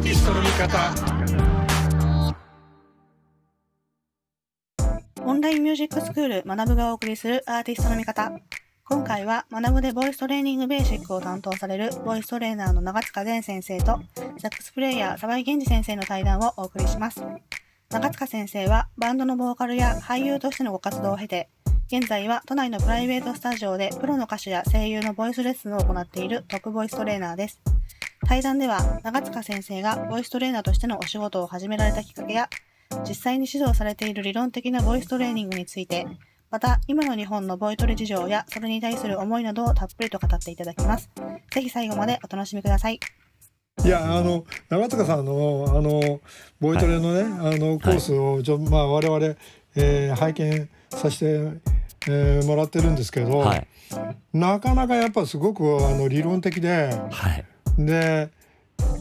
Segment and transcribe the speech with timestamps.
[0.00, 0.94] ーティストの味方
[5.26, 8.32] オンラインミュージックスクール学ぶがお送りするアーティストの味方。
[8.84, 14.00] 今回は学ぶでボイストレーニングベーシックを担当されるボイストレーナーの長塚善先生と
[14.38, 17.22] サックスプレイヤー沢井源二先生の対談をお送りします。
[17.90, 21.50] 長塚先生はバンドのボーカルや俳優としてのご活動を経て、
[21.88, 27.60] 現在は都内のプライベートスタジオでプロの歌手や声優のボイスレッスンを行っているトップボイストレーナーです。
[28.26, 32.48] 対談では長塚先生がボイストレーナーとしてのお仕事を始められたきっかけや
[33.08, 36.06] 実際に指導されている理論的なボイストレーニングについて、
[36.50, 41.08] また今の日本のボイトレ事情やそれに対する思いなどをたっぷりと語っていただきます。
[41.52, 42.98] ぜひ最後までお楽しみください。
[43.84, 46.20] いやあの長塚さんのあの
[46.58, 49.36] ボイトレのね、はい、あのコースをちょ、まあ我々、
[49.76, 51.60] えー、拝見させて、
[52.08, 53.66] えー、もらってるんですけど、はい、
[54.32, 57.44] なかなかやっぱすごくあの理論的で、はい、
[57.86, 58.30] で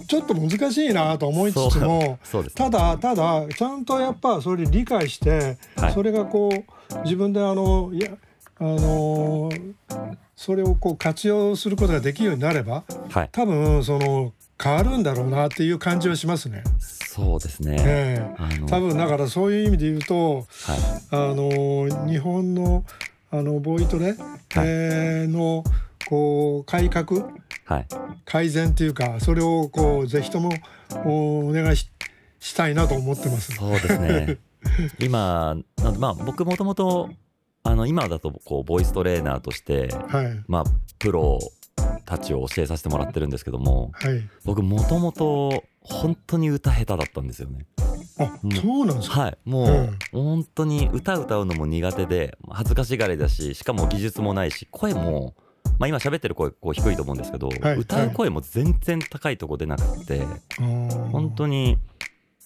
[0.08, 2.20] ちょっと難しいなと思いつつも
[2.56, 8.12] ただただちゃんとやっぱそれ理解して、はい、それがこう自分であのいや
[8.60, 9.50] あの
[10.36, 16.64] それをこう活用することができるようになれば、はい、多分その変わるんだろうなっていう感じはしますね。
[16.80, 17.78] そうですね。
[17.80, 20.46] えー、多分だからそういう意味で言うと、はい、
[21.12, 22.84] あの日本の
[23.32, 24.18] あのボイトレ、はい、
[24.58, 25.64] えー、の
[26.10, 27.32] こう改革、
[27.66, 27.88] はい、
[28.26, 30.50] 改善っていうかそれをこうぜひとも
[31.06, 31.92] お願いし
[32.40, 33.52] したいなと思ってます。
[33.54, 34.38] そうですね。
[35.00, 35.56] 今
[36.00, 37.10] まあ僕もともと
[37.64, 40.64] あの今だとこうボイストレーナーとして、はい、まあ
[40.98, 41.40] プロ
[42.06, 47.66] たちを教えさせてもらってるんですけども、はい、僕もともと本当に歌下手だったんですよね。
[48.18, 49.22] あそうなんですか？
[49.22, 49.38] はい。
[49.46, 55.36] もう、うん、本当に歌歌うのも苦手で恥ずかしがりだししかも技術もないし声も、
[55.80, 60.28] まあ、今喋ってる声こう低いと思うんですけど、はい、歌う声も全然高いとこ出なくて、はい、
[61.12, 61.78] 本当に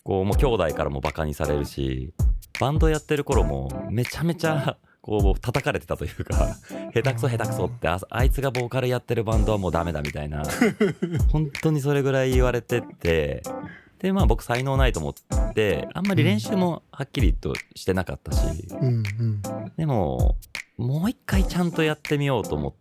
[0.03, 2.13] こうもう兄弟からもバカにされるし
[2.59, 6.55] バンドやってる頃もめちゃめちゃこう叩かれてたというか
[6.93, 10.43] 下手くそ下手くそってあいつがボーカルやってるバンドはもうダメだみたいな。
[11.31, 13.43] 本当にそれぐらい言われてて
[13.99, 18.85] でまあ僕才能ないと思ってあんまり練習もはっきりとしてなかったし、うん。
[18.85, 19.41] うん、
[19.75, 20.37] でも
[20.77, 22.73] もう一回ちゃんとやってみようと思っ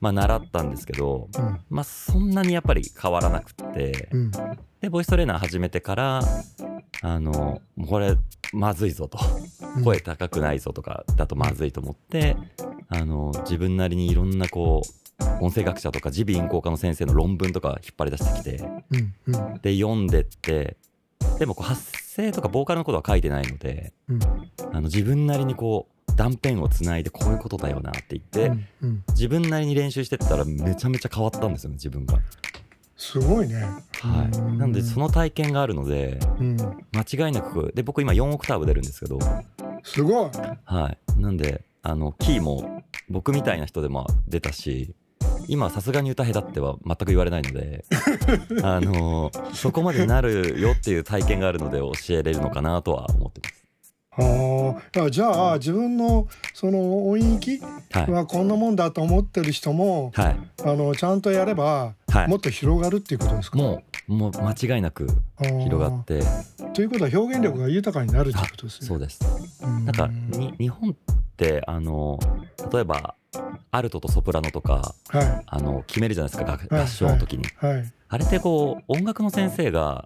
[0.00, 4.30] まあ習ったんですけど、うん、まあそんなにやっぱり変わらなくって、うん、
[4.80, 6.22] でボイストレーナー始めてから
[7.02, 8.16] あのこれ
[8.52, 9.18] まずいぞと。
[9.84, 12.36] 声高くないぞとかだとまずいと思って、
[12.88, 19.14] あの自分なりにいろんなこう音声学者とか耳鼻咽喉科の先生の論文とか引っ張り出してきて、うん。
[19.28, 20.76] うん、で読んでって
[21.38, 24.20] でもこう発声とかボーカルのことは書いてないので、うん、
[24.72, 32.18] あの自分なりにこう断片をつないでこういうことだよなって言って、うんうん、自分なりに練習してったらめちゃめちゃ変わったんですよね自分が。
[32.96, 33.62] すごいね。
[34.00, 34.56] はい。
[34.56, 36.56] なんでその体験があるので、うん、
[36.92, 39.18] 間違いなくで僕今4オクターブ出るんですけど。
[39.82, 40.30] すごい。
[40.64, 41.20] はい。
[41.20, 44.94] なんであのキーも僕みたいな人でも出たし
[45.48, 47.84] 今さすがに歌下手っては全く言われないので
[48.62, 53.61] あのそこまでなるよっていう体験があるので教えれるのかなとは思ってます。
[54.14, 57.60] はあ、じゃあ自分のその音域
[57.92, 61.94] はこんなもんだと思ってる人も、はい、あのちゃんとやれば
[62.28, 65.06] もっと広がるっていうことですか、もうもう間違いなく
[65.38, 66.20] 広がって。
[66.74, 68.86] ということは表現力が豊かになるってことですね。
[68.86, 69.20] そうです。
[69.62, 70.94] なんかに日本っ
[71.36, 72.18] てあの
[72.70, 73.14] 例えば
[73.70, 77.76] アルトとソプラノとか、はい、あの決めるじゃないですか合唱の時に、はい。
[77.76, 80.04] はい、あれってこう音楽の先生が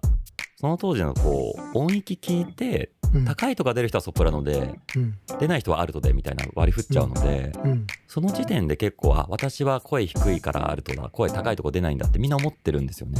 [0.59, 2.89] その当時のこう音域聞いて、うん、
[3.25, 13.19] 高いとか出る人はソプラノで、うん、出ない人はアルトでみたいな割り振っちゃうので、うん、その時点で結構あ私は声低いからアルトだ声高いとこ出ないんだってみんな思ってるんですよね。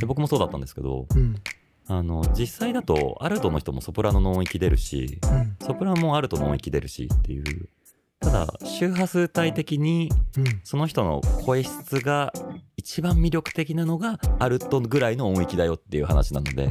[0.00, 1.06] で僕もそうだったんですけど、
[1.86, 5.18] あの実際だとアルトの人もソプラノの音域出るし、
[5.60, 7.68] ソプラノもアルトの音域出るしっていう
[8.24, 10.10] ただ周波数帯的に
[10.64, 12.32] その人の声質が
[12.76, 16.68] 一番魅力的なのがアルトぐらいの音域だよっていう話なので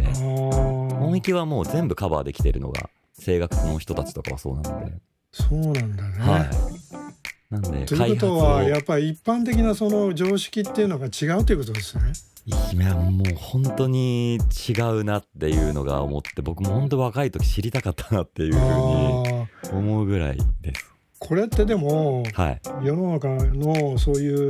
[1.04, 2.90] 音域はもう全部カバーできてるのが
[3.24, 4.94] 声楽の人たちとかはそうなので。
[5.32, 6.50] そうなんだね、はい、
[7.50, 12.04] なんでということはやっぱり一般的なその常識っていうのが違うということですね。
[12.46, 20.94] いやもう本当に違うなっていうのが思って僕も本当若い時知りたかったなっていうふうに思うぐらいです。
[21.20, 24.50] これってでも、はい、世の中のそうい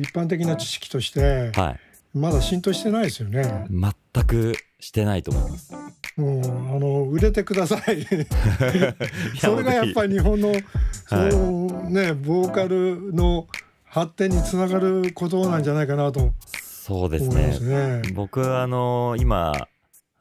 [0.00, 3.66] 一般的な知識として、はい、まだ浸透してないですよね。
[3.70, 3.94] 全
[4.24, 5.72] くしてないと思います。
[6.16, 8.06] もうあの売れてください。
[9.40, 10.52] それがやっぱり日本の
[11.06, 13.46] そのねボーカルの
[13.84, 16.32] 発展につながることなんじゃないかなと。
[16.60, 17.52] そうですね。
[17.54, 18.02] すね。
[18.14, 19.52] 僕あの今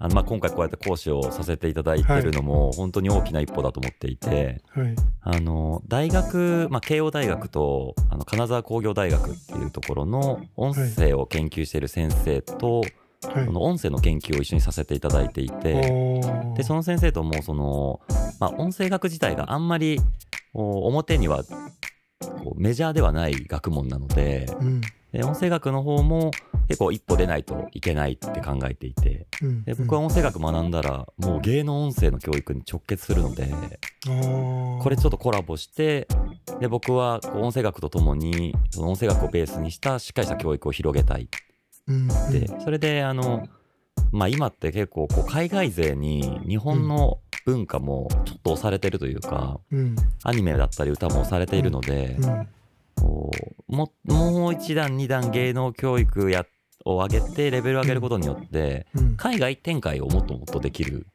[0.04, 12.82] あのまあ今回こうやって講師をさせていただいてるのも本当に大きな一歩だと思っていて、はい、あの大学、まあ、慶応大学とあの金沢工業大学っていうところの音声を研究している先生と、
[13.28, 16.22] はい、この音声の研究を一緒にさせていただいていて、
[16.56, 18.02] でその先生ともその、
[18.40, 20.00] まあ、音声学自体があんまり
[20.54, 21.44] 表には
[22.44, 24.82] こうメジャーではない学問なので、うん、
[25.12, 26.32] で音声学の方も
[26.68, 33.52] 結構一歩出ないといけないって考えていて、うん、で僕は音声学学んだらもう芸能音声の教育に直結するので
[34.80, 36.08] これちょっとコラボして
[36.60, 41.28] で僕は音声学とともにその音声学をベースにしたしっかりした教育を広げたい、うん、
[42.32, 43.48] でそれであの、
[44.12, 52.18] まあ、今って結構こう海外勢に日本の文化もちょっと押されてるというか、うん、アニメだったり歌も押されているので、
[52.96, 53.32] こ
[53.68, 56.46] うももう一段二段芸能教育や
[56.86, 58.86] を上げてレベルを上げることによって、
[59.18, 61.08] 海外展開をもっともっとできる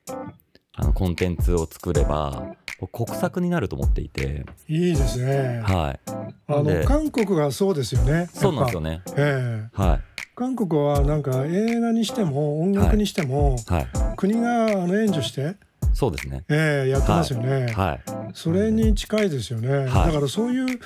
[0.75, 2.57] あのコンテンツを作れば
[2.93, 4.45] 国策になると思っていて。
[4.69, 5.63] いいですね。
[5.65, 6.01] はい。
[6.49, 8.29] あの韓国がそうですよね。
[8.33, 9.03] そうなんですよね。
[9.17, 9.77] ええ。
[9.77, 10.01] ー、はい
[10.37, 13.87] 韓国はなんか映画にしても音楽にしても、はい、
[14.19, 15.57] 国があの援助して
[15.95, 16.45] そうですね。
[16.51, 17.73] ええー、やってますよね。
[17.73, 18.01] はい。
[18.35, 19.87] それに近いですよね。
[19.87, 20.79] はい、だからそういう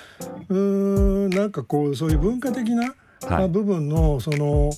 [0.51, 0.55] う
[1.27, 2.95] んなんかこうそういう文化的な、
[3.27, 4.71] はい、部分のその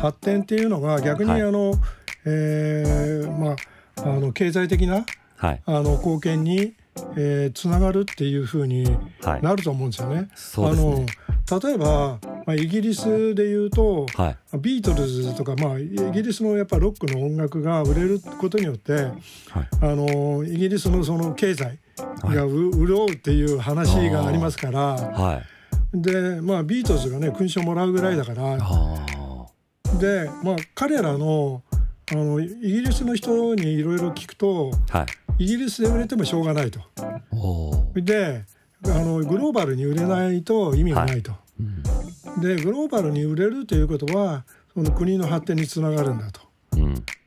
[0.00, 1.80] 発展っていうのが逆にあの、はい、
[2.24, 3.56] えー、まあ
[4.02, 5.06] あの経済的な、
[5.36, 6.74] はい、あの貢献に
[7.16, 8.84] えー、つながるっていうふうに
[9.42, 10.14] なると思うんですよね。
[10.16, 11.06] はい、あの
[11.62, 19.12] 例えば、まあ、イギリスでいうと、はい、ビートルズとか、まあ、イギリスのやっぱロックの音楽が売れることによって、はい、
[19.80, 21.78] あのイギリスのその経済
[22.24, 25.42] がう、潤うっていう話がありますから、
[25.94, 28.58] で、まあ、ビートルズがね勲章もらうぐらいだから
[29.98, 31.62] で、まあ、彼らの
[32.08, 35.06] あのイギリスの人にいろいろ聞くと、はい、
[35.38, 36.80] イギリスで売れてもしょうがないと。
[37.94, 38.44] で
[38.84, 41.32] あのグローバルに売れないと意味がないと。
[41.32, 41.40] はい
[42.36, 44.44] うん、でグローバルに売れるということは
[44.74, 46.40] その国の発展につながるんだと。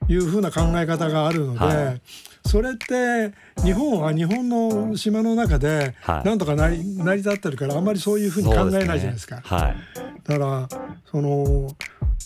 [0.07, 2.01] いうふうな考え方があるので、はい、
[2.45, 3.31] それって
[3.63, 9.38] 日本は日本の島の中でなんとか成り成り立ってるからあんまりそういうふうに考えないじゃないですか。
[9.38, 9.75] すねはい、
[10.23, 10.69] だから
[11.06, 11.75] その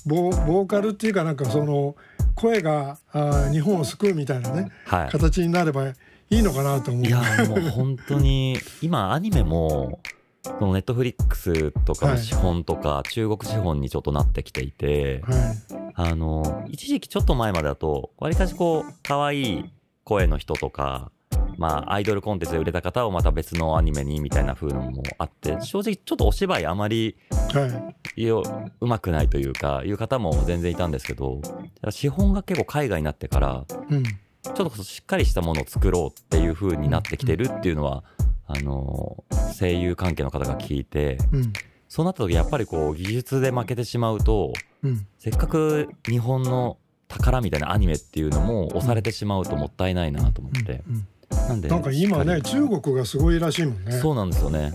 [0.06, 1.96] ボボーカルっていうかなんかその
[2.36, 5.96] 声があ日本を救うみたいなね、はい、形になればい
[6.30, 7.06] いのかなと思う。
[7.06, 10.00] いやもう本当に今アニメも
[10.44, 19.66] そのネットフリックスとかの資本とか、中国資本にちょっとなってきていて、はい、あの一時期ちょっと前までだとわりかしこう可愛い
[20.04, 21.12] 声の人とか
[21.58, 27.16] まあ、アイドルコンテンツで売れた方をまた別のアニメにみたいな風のもあって正直ちょっとお芝居あまり、
[27.54, 31.42] はい、うまくないというかいう方も全然いたんですけど
[31.90, 38.04] 資本が結構海外になってから、うん、ちょっとしっかりしたものを作ろうっていう風になってきてるっていうのは、
[38.46, 39.24] あの
[39.58, 41.54] 声優関係の方が聞いて、うん、
[41.88, 44.54] そうなった時やっぱりこう技術で負けてしまうと、
[44.84, 46.78] うん、せっかく日本の
[47.08, 50.84] 宝みたいなアニメっていうのも押されてしまうともったいないなと思って。
[50.88, 53.92] うんなんでなんか今ね中国がすごいらしいもんね。
[53.94, 54.72] そうなんですよね。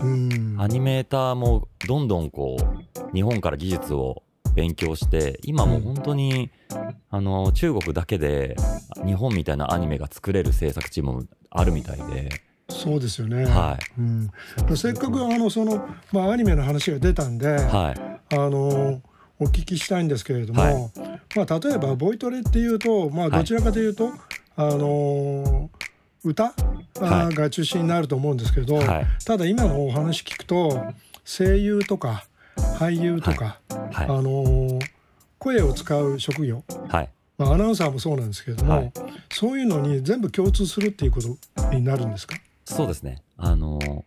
[0.57, 4.23] アニメーターもどんどんこう日本から技術を
[4.55, 8.55] 勉強して今もう本当に、うん、あの中国だけで
[9.05, 12.29] 日本みたいなアニメが作れる制作チームもあるみたいで。
[12.71, 13.99] そうですよね、はい。
[13.99, 14.03] う
[14.73, 19.01] ん、せっかくあのその、まあ、アニメの話が出たんで、はい、あの
[19.39, 20.75] お聞きしたいんですけれども、はい、
[21.35, 24.13] まあ、例えばボイトレっていうと、まあ、どちらかというと、はい、
[24.57, 25.68] あの
[26.23, 26.53] 歌、
[26.99, 32.25] はい、が中心になると思うんですけど、はい、ただ今のお話聞くと声優とか
[32.77, 34.79] 俳優とか、はい、あのー、
[35.37, 36.63] 声を使う職業、
[37.37, 38.91] まあ、アナウンサーもそうなんですけれども、
[39.31, 41.37] そういうのに全部共通するっていうこと
[41.73, 42.35] になるんですか？
[42.65, 43.21] そうですね。
[43.37, 44.03] あのー、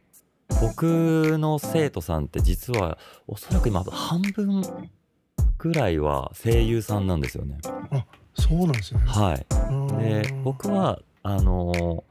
[0.60, 4.62] 僕の生徒さんって実はおそらく今半分
[5.56, 7.58] ぐらいは声優さんなんですよね。
[7.90, 8.04] あ
[8.34, 9.06] そうなんですよね。
[9.06, 9.46] はい。
[10.02, 12.04] で僕はあの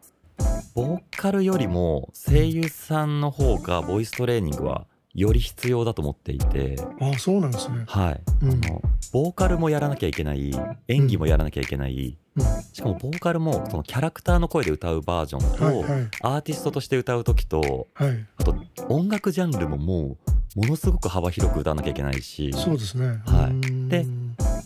[0.73, 6.77] ボーカルよりも声優さんの方がボイストレーニングはより必要だと思っていて。
[7.01, 7.83] あそうなんですね。
[7.87, 10.51] はい、うん、あのボーカルもやらなきゃいけない
[10.87, 18.55] 演技もやらなきゃいけない、うん、しかもボーカルもそのキャラクターの声で歌うバージョンと、はいはい、アーティストとして歌う時と、はい、あと
[18.87, 20.17] 音楽ジャンルもも
[20.55, 22.51] うものすごく幅広く歌わなきゃいけないし。
[22.53, 23.21] そうですね。
[23.25, 23.89] はい。
[23.89, 24.05] で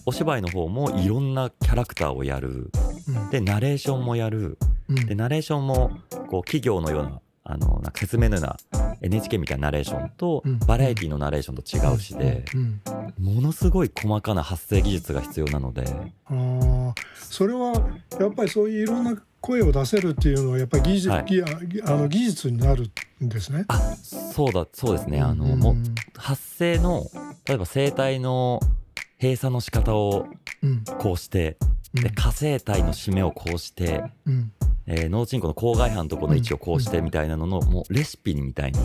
[0.08, 2.72] お芝居の方もいろんなキャラクターをやる、
[3.32, 4.58] でナレーションもやる、
[4.88, 8.58] でナレーションもこう企業のようなあのなんか説明のような
[9.02, 12.44] NHK みたいなナレーションとバラエティのナレーションと違うしで、
[13.20, 15.86] ものすごい細かな発声技術が必要なので。
[16.26, 17.74] あそれは
[18.20, 21.26] やっぱりそういういろんな声を出せるっていうのはやっぱり技術,、はい、
[21.84, 22.90] あの技術になる
[23.24, 23.66] んですね。
[23.68, 25.22] あそうだそうですね。
[25.22, 25.76] あの、も
[26.16, 27.06] 発声の
[27.46, 28.60] 例えば声帯の
[29.22, 30.28] 閉鎖の仕方を
[30.98, 34.52] こうして、うん、で火星帯の締めをこうして、うん、
[34.86, 38.80] えー、脳鎮コの口外斑のところの位置をこうしてみたいなのの、もうレシピみたいに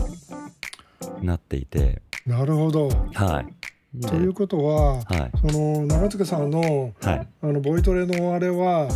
[1.25, 2.01] なっていて。
[2.25, 2.89] なるほど。
[3.13, 4.07] はい。
[4.07, 8.87] ということは、はい、その長塚さんの,、はい、あのボイトレのあれは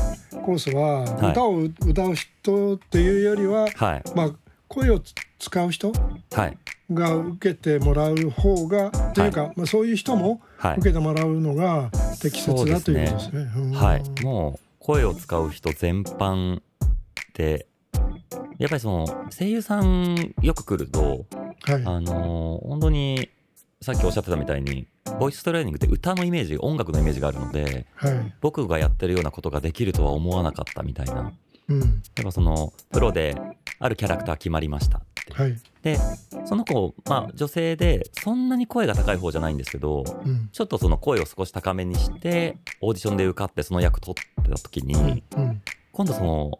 [0.45, 4.31] コースは、歌を歌う人っていうよりは、はい、まあ
[4.67, 4.99] 声を
[5.39, 5.91] 使う人
[6.91, 10.41] が受けてもらう方が、はい、というか、まあ、そういう人も
[10.77, 11.89] 受けてもらうのが
[12.21, 13.49] 適切だということですね。
[13.53, 13.75] すね。
[13.75, 16.61] はい、もう声を使う人全般
[17.33, 17.67] で
[18.57, 19.07] やっぱりその
[19.37, 21.25] 声優さんよく来ると、
[21.63, 23.29] はい、あの本当に
[23.81, 24.87] さっきおっしゃってたみたいに
[25.19, 31.33] ボイストレーニングって歌のイメージ音楽のイメージがあるので、はい、僕がやってるようなことができるとは思わなかったみたいな、
[31.67, 31.85] うん、や
[32.21, 33.35] っぱそのプロで
[33.79, 35.97] あるキャラクター決まりましたって、はい、で
[36.45, 46.59] その子、まあ、女性でそんなに声が高い方じゃないんですけど、うん、ちょっとその声を少し高めにしてオーディションで受かってその役取ってた時に、うん、今度その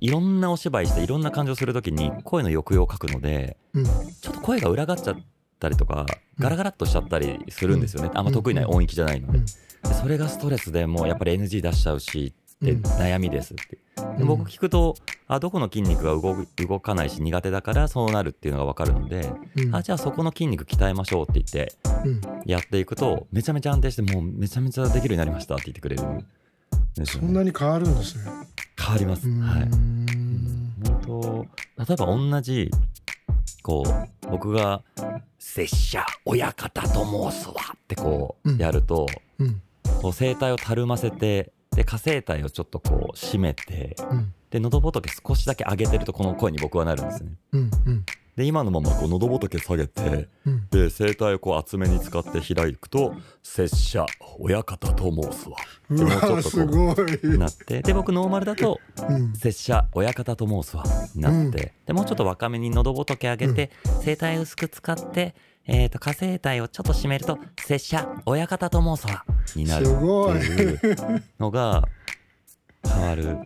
[0.00, 5.16] いろんなお芝居していろんな感情する時に声の抑揚を書くので、うん、ちょっと声が裏返っちゃっ
[5.58, 6.06] たりとか
[6.38, 9.40] ガラガラっとしちゃったりするんですよね、あんま得意な音域じゃないので,、
[10.00, 12.34] それがストレスでもうやっぱり NG 出しちゃうし
[12.64, 13.78] って悩みですって、
[14.18, 14.94] で僕聞くと
[15.28, 16.36] あどこの筋肉が動
[16.66, 19.30] 動かないし苦手だからそうなるっていうのが分かるので、
[19.72, 21.72] あじゃあそこの筋肉鍛えましょうって言って
[22.46, 26.24] やっていくとめちゃめちゃ安定してもうめちゃめちゃできるようになりましたって言ってくれる、ね、
[27.04, 28.24] そんなに変わるんですね。
[28.78, 29.28] 変わります。
[29.28, 29.68] はい。
[29.68, 31.46] 本当
[31.84, 32.70] 例えば同じ
[33.62, 34.82] こう僕が
[35.38, 39.06] 「拙者親方と申すわ」ってこうやると、
[39.38, 39.46] うん。
[39.46, 39.62] うん、
[40.00, 47.32] こう声帯をたるませてで下声帯をちょっとこう締めて、うん、で喉仏少しだけ上げてるとこの声に僕はなるんですね。
[47.52, 48.04] うんうん、
[48.34, 53.14] で今のままこう喉仏下げて、うん、で声帯をこう厚めに使って開くと
[53.44, 54.06] 「拙者
[54.38, 55.56] 親方と申すわ」
[55.90, 58.80] でもうちょっとこうなってで僕ノーマルだと
[59.38, 63.70] 「拙者親方と申すわ」になって、でもうちょっと若めに喉仏上げて、
[64.02, 65.34] 声帯薄く使って
[65.68, 69.24] えっ、ー、と、火星帯をちょっと締めると、拙者、親方と申すわ、
[69.56, 69.92] になるって
[70.62, 71.88] いうのが
[72.84, 73.38] 変わる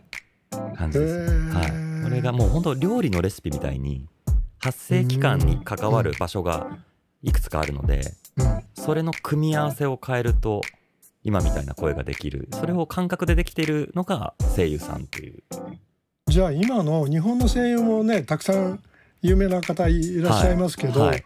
[0.75, 1.51] 感じですね。
[1.51, 2.03] はい。
[2.03, 4.07] これがもう本当料理のレシピみたいに、
[4.59, 6.77] 発生期間に関わる場所が
[7.23, 8.13] いくつかあるので、
[8.75, 10.61] それの組み合わせを変えると、
[11.23, 12.49] 今みたいな声ができる。
[12.53, 15.41] それを感覚でできているのが声優さんっていう。
[16.27, 18.79] じゃあ今の日本の声優もね、たくさん
[19.23, 21.25] 有名な方いらっしゃいますけど、はいはい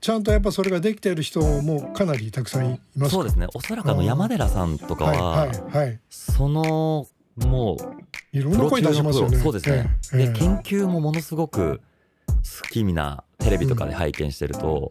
[0.00, 3.46] ちゃんとやっぱそれができている人もかなりたくさんいますそうですね。
[3.54, 7.06] おそらくあの山寺さんとかは、はいはいはい、その
[7.36, 9.36] もういろんな声出しますよね。
[9.38, 11.80] そうですね、えー、で研究もものすごく
[12.26, 14.90] 好きなテレビとかで拝見してると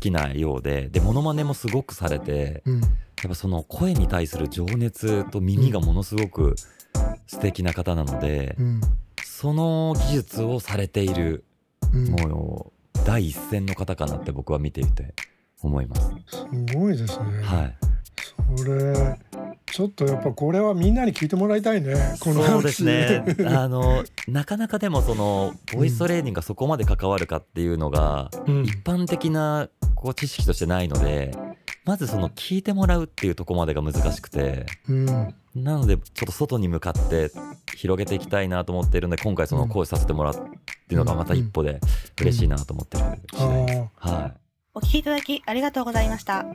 [0.00, 2.72] きなようで、でモノマネもすごくされて、や
[3.26, 6.54] っぱその声に対する情熱と耳がものすごく
[7.26, 8.56] 素敵な方なので、
[9.24, 11.44] その技術をされている、
[11.92, 12.75] もう
[13.06, 15.14] 第一線の方かなって僕は見ていて
[15.62, 16.10] 思います。
[16.26, 17.24] すごいですね。
[17.40, 17.76] はい。
[18.56, 19.16] それ
[19.66, 21.94] ちょっとやっぱこれはみんなに聞いてもらいたいね。
[22.18, 23.24] このそうですね。
[23.46, 31.30] あのなかなかでもそのボイストレーニングがそこまで関わるかっていうのが、うん、一般的なこう知識としてないので、
[31.84, 35.06] まずその聞いてもらうっていうとこまでが難しくて、うん、
[35.54, 37.30] なのでちょっと外に向かって
[37.76, 40.50] 広げていきたいなと思っているので今回その講師させてもらう
[40.86, 41.80] っていうのがまた一歩で
[42.20, 43.90] 嬉しいなと思ってる次第です。
[43.96, 44.40] はい。
[44.72, 46.46] お聞きいただきありがとうございました。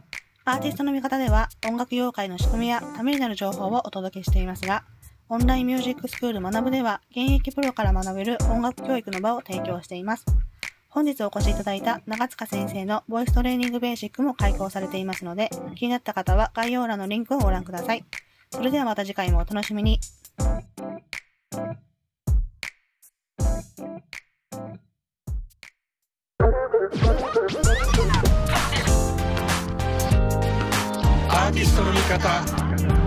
[0.45, 4.85] アーティストの見方では音楽業界の仕組みやためになる情報をお届けしていますが、
[5.27, 10.25] オンラインミュージックスクール学ぶでは現役プロから学べる音楽教育の場を提供しています。
[10.87, 18.05] 本日お越しいただいた長塚先生のボイストレーニングベーシックも開講されていますので、気になった方は概要欄のリンクをご覧ください。
[18.49, 19.99] それではまた次回もお楽しみに。
[32.11, 32.43] Kata.
[32.43, 33.00] Kata.